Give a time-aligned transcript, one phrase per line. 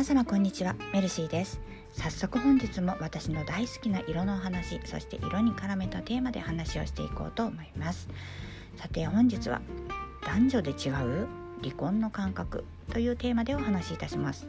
[0.00, 0.76] 皆様こんにちは。
[0.94, 1.60] メルシーです。
[1.92, 8.08] 早速本日も私の大好きな色のお話そして色に絡めたテーマで話をしていこうと思います。
[8.76, 9.60] さて本日は
[10.24, 11.28] 男女で違う
[11.60, 14.48] 離婚の感覚というテーマでお話しいたします。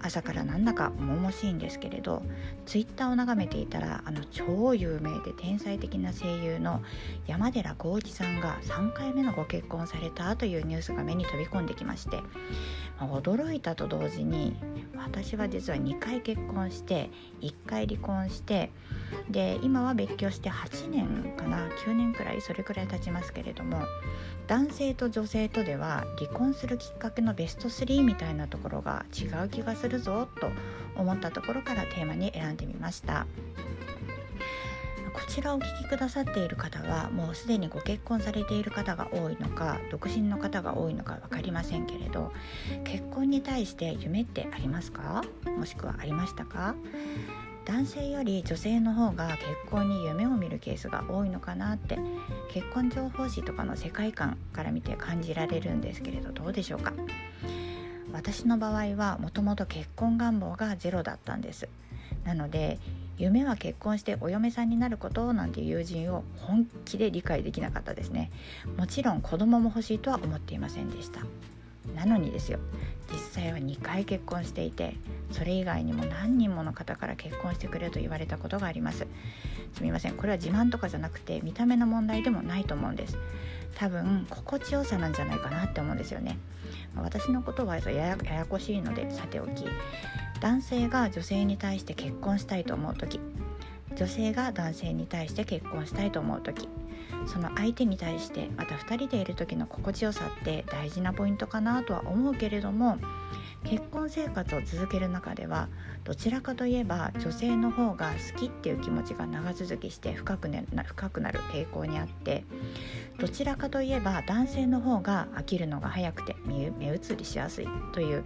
[0.00, 2.22] 朝からなんだか重々しいんですけれど
[2.64, 6.82] ツイッターを眺めていたらあの超有名で天才的な声優の
[7.26, 12.16] 山寺宏一さんが3回目のご結婚されたというニュースが目に飛び込んできまして、
[12.98, 14.56] まあ、驚いたと同時に
[14.96, 18.70] 私は実は2回結婚して1回離婚して
[19.30, 23.82] で今は別居して8年かな9年くらいそれくらい経ちますけれども
[24.46, 30.50] 男性と女性とでは離婚するきっかけのベスト3みたいなところが違う気がするするぞと
[30.96, 33.24] 思ったところからテーマに選んでみました。
[35.14, 42.32] こちらをお聞きくださっている方はもうすでにご結婚されている方が多いのか独身の方が多いのか分かりませんけれど
[42.84, 45.22] 結婚に対して夢ってありますか？
[45.56, 46.74] もしくはありましたか？
[47.64, 51.98] 男性より女性の方が結婚に夢を見るケースが多いのかなって
[52.52, 56.92] 結婚情報誌とかの世界観から見て感じられるんですけれどどうでしょうか？
[58.16, 61.68] 私の場合はもともと結婚願望がゼロだったんです。
[62.24, 62.78] なので
[63.18, 68.30] 夢は結婚してお嫁さんになることなんていう友人を本気で理解できなかったですね。
[68.78, 71.20] もちろん子供も欲しいとは思っていませんでした。
[71.94, 72.58] なのにですよ。
[73.12, 74.96] 実際は2回結婚していて
[75.30, 79.06] それ以外にも何人もの方から結婚してくれと言われたことがあります。
[79.74, 80.14] すみません。
[80.14, 83.18] これは自慢とかじゃなくて見た目の問題でもないと思うんです。
[83.76, 86.38] 多分心地よさなんじゃないかなって思うんですよね。
[86.96, 89.64] 私のことはややややこしいのでさておき。
[90.40, 93.20] 男性が女性に対して結婚したいと思う時。
[93.96, 96.68] 女性が男性に対して結婚したいと思う時。
[97.26, 102.98] その相手に対してまた2人でいる時の心地よさって大事なポイントかなとは思うけれども
[103.64, 105.68] 結婚生活を続ける中では
[106.04, 112.44] どちらかといえば女性の方が好きっていう気持ちが長続きして深く,、ね、深くなる傾向にあって
[113.18, 118.24] どちらかといえば男性の方が飽きるのが早くて目移りしやすいという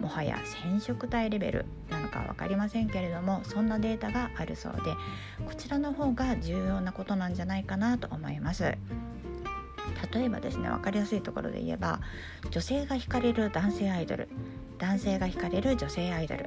[0.00, 4.94] もはや染色体レベルなのか分かりませんけれどもそんなデータがあるそうで
[5.44, 8.76] こちらの方が重要なことなんじゃないかなと思います。
[10.12, 12.00] 例えばですね分かりやすいところで言えば
[12.50, 14.28] 女性が惹かれる男性アイドル
[14.78, 16.46] 男性が惹かれる女性アイドル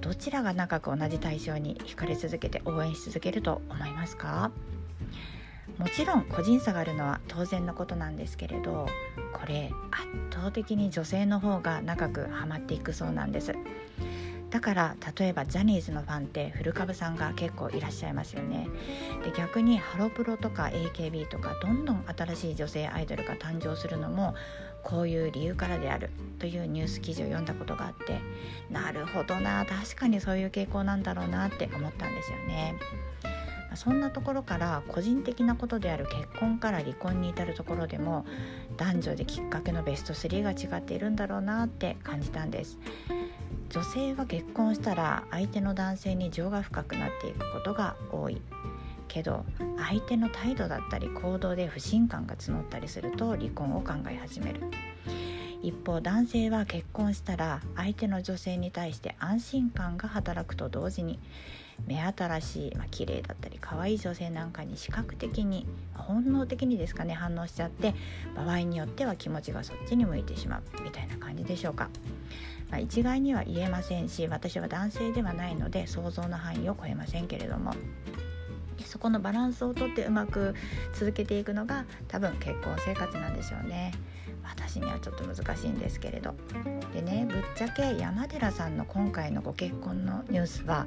[0.00, 4.50] どちらが長く同じ対象に惹かれ続けて応援し続けると思いますか？
[5.78, 8.86] もちろん個人差があるのは当然のことなんですけれど
[9.32, 13.54] これ圧倒的に女性の方が長くハマっていくそうなんです。
[14.52, 18.68] だから例えばジャニーズのファンって古株さんが結構いらっしゃいますよね
[19.24, 24.34] で逆にハロプロとか AKB とかどんどん新しい女性アイドルが誕生するのも
[24.82, 28.20] こういう理由からであるというニュース記事を読んだことがあって
[28.70, 32.74] なるほどな確かにそういう傾向なんだろうなって思ったんですよね。
[33.76, 38.24] そんなところから個人的なことである結婚から離婚に至るところでも
[38.76, 42.78] 男女できっかけのベスト3が違っているんだろうなって感じたんです。
[43.70, 48.42] 女性は結婚したら相手の男性に情が深くなっていくことが多い。
[49.08, 49.44] けど
[49.76, 54.62] 相手の態度だったり行動で不信感が募ったりすると離婚を考え始める。
[55.62, 61.20] 一方男性は結婚したら相手の女性に対して安心感が働くと同時に
[61.86, 67.94] 目新しい、まあ綺麗だったり可愛い女性なんかに視覚的に本能的にですかね反応しちゃって
[68.36, 71.88] 場合によっては気持ちがそっちに向いてしまうみたいな感じでしょうか。
[72.70, 77.74] まあ、一概には言えませんし私は男性ではないので想像の範囲を超えませんけれども。
[78.84, 80.54] そこのバランスをとってうまく
[80.92, 83.92] 続けていくのが多分結婚生活なんでしょうね。
[84.44, 86.34] 私にはちょっと難しいんですけれど。
[86.92, 90.86] でねぶっちゃけ山寺さんの今回のご結婚のニュースは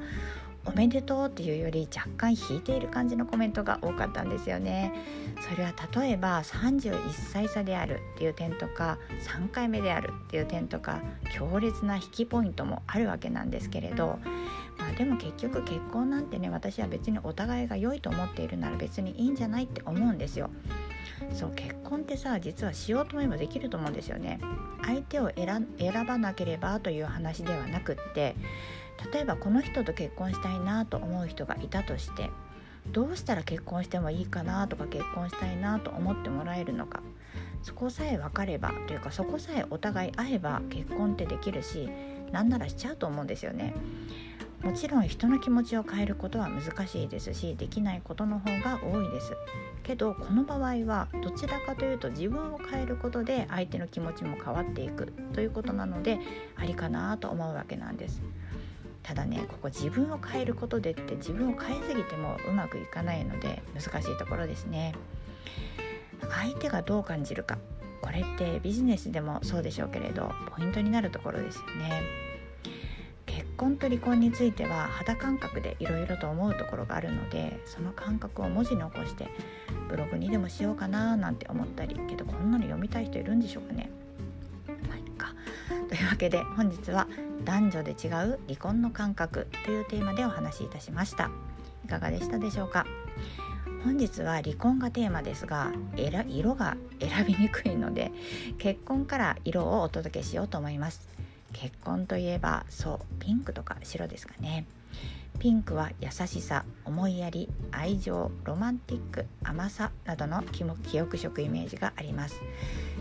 [0.66, 4.92] おめでとうっていうより若干引いている感じのコメントが多かったんですよね。
[5.40, 8.97] それは例えば31歳差であるっていう点とか
[9.28, 11.02] 3回目であるっていう点とか
[11.35, 14.20] 強烈な引きポイントもあるわけなんですけれど
[14.78, 20.50] まあでも結局結婚なんてね私は別にお互いが良いと思っているなら別にいいんじゃないって思うんですよ。
[21.34, 24.40] そう結婚ってさ実はしようと思えばできると思うんですよね。
[24.84, 25.68] 相手を選
[26.08, 28.36] ばなければという話ではなくって
[29.12, 32.30] 例えばこの人と結婚したいなと思う人がいたとして
[32.92, 37.02] どうしたら結婚してもいいかなとか結婚したいなと思ってもらえるのか。
[37.64, 41.90] そこさえ分かればというかそこさえお互い会えば結婚ってできるし
[42.32, 43.74] なんならしちゃうと思うんですよね。
[44.61, 49.34] もちろん人の気持ちを変えることは難しいですしできないことの方が多いです。
[49.84, 56.19] けどこの場合はどちらかというと自分を変えることで相手の気持ちも変わっていくということなので
[56.55, 58.22] ありかなと思うわけなんです。
[59.03, 64.96] ただねここ自分を変えることでって自分を変えすぎてもうまくいかないので難しいところですね。
[66.28, 67.59] 相手がどう感じるか
[68.02, 72.25] これってビジネスでもそうでしょうけれどポイントになるところですよね。
[73.55, 79.28] 婚と離婚については肌感覚でいろいろと思うところがあるのでその感覚を文字に起こして
[79.90, 83.90] ブログにでもしようかななんて思ったりけどこんなの読みたい人いるんでしょうかね。
[84.87, 85.34] まあいっか。
[85.90, 87.07] というわけで本日は
[87.43, 91.29] 男女で違う離婚の感覚というテーマでお話しいたしました。
[91.84, 92.85] いかがでしたでしょうか。
[93.84, 98.11] 本日は離婚がテーマですが色が選びにくいので
[98.57, 101.15] 結婚から色をお届けしようと思います。
[101.55, 104.66] 結婚といえばそうピンクとか白ですかね。
[105.40, 110.63] ピンクは優しさ思いやり愛情ロマンティック甘さなどの記
[111.02, 112.41] 憶色イメージがあります。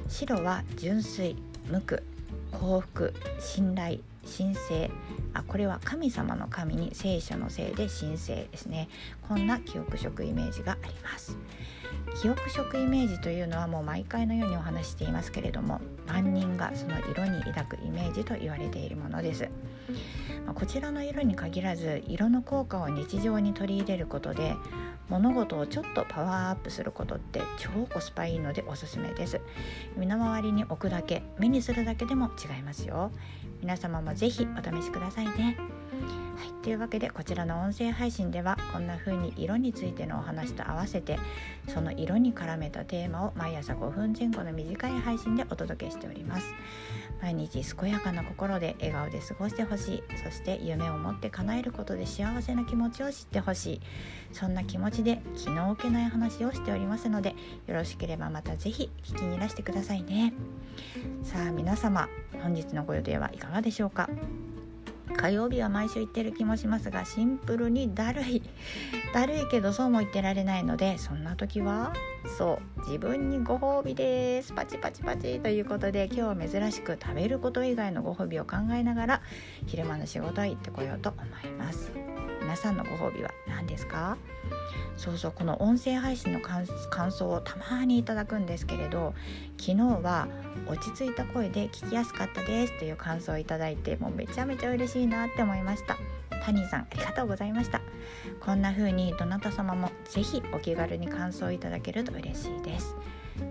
[0.09, 1.37] 白は純粋
[1.69, 2.01] 無垢
[2.53, 4.91] 幸福信頼神聖。
[5.35, 8.89] あこれは神様の神に聖書のせいで神聖ですね。
[9.29, 11.37] こんな記憶色イメージがあります。
[12.21, 19.49] 記憶色イメージというのはもう毎回のようにお話していますけれども万人がその色に抱くイメージと言われているものです。
[20.47, 24.55] まこちらの色に限らず色の効果を日常に取り入れることで
[25.09, 29.41] 物事をちょっとパワーアップすることって超コスパいいのでおすすめです。
[29.97, 33.11] 身の回りに置くだけ目にするだけでも違いますよ。
[33.61, 35.57] 皆様もぜひお試しくださいね。
[36.37, 41.19] はい、というわけでこちらの音声配信ではこんな風に色についてのお話と合わせて
[41.69, 46.47] その色に絡めたテーマを毎朝5分前後の短い配信でお届けしております。
[47.23, 53.81] 毎日健やかな心で笑顔で過ごしてほしいそして夢を持って叶えることで幸せな気持ちを知ってほしい。
[54.33, 57.35] そんな気持ちで気の置けない話をしておりますので
[57.67, 60.35] よろしければまた是非聞きにいらしてくださいね。
[61.23, 62.09] さあ皆様
[62.43, 64.11] 本日のご予定はいかがでしょうか？
[65.17, 68.43] 火曜日は毎週行ってる気もしますがシンプルにだるい。
[69.13, 71.93] だるいけどそうも言ってられないのでそんな時は
[72.37, 74.53] そう自分にご褒美です。
[74.53, 79.23] パチパチパチということで今日は珍しく食べること以外のご褒美を考えながら
[79.67, 82.04] 昼間の仕事へ行ってこようと思います。
[82.55, 84.17] 皆さんのご褒美は何ですか？
[84.97, 86.65] そうそうこの音声配信の感
[87.11, 89.13] 想をたまにいただくんですけれど
[89.59, 90.29] 昨日は
[90.69, 95.97] 落ち着いた声で聞きやすかったですという感想をいただいてもうめちゃめちゃ嬉しいなって思いました。
[96.45, 97.81] タニーさんありがとうございました。
[98.39, 102.95] こんな風にどなた様もぜひお気軽に感想をいただけると嬉しいです。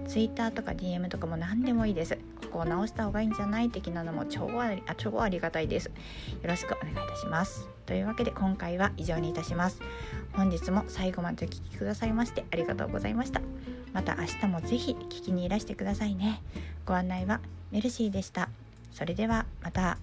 [0.08, 2.18] Twitter とか DM とかも何でもいいです。
[2.42, 5.86] ここを直した方がいいんじゃない的なのも超ありあ超ありがたいです。
[5.88, 5.94] よ
[6.44, 7.68] ろしくお願いいたします。
[7.86, 9.80] というわけで今回は以上にいたします。
[10.34, 13.42] 本日も最後までお聴きくださいましてありがとうございました。
[13.94, 16.42] また明日もぜひ聞きにいらしてくださいね。
[16.86, 17.42] ご案内は
[17.72, 18.50] メルシーでした。
[18.92, 19.98] それではまた。